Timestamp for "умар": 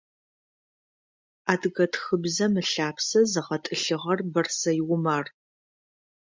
4.93-5.25